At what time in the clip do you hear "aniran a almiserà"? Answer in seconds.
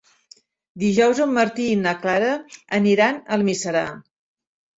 2.79-3.87